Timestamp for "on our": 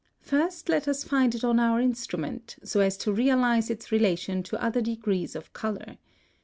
1.43-1.79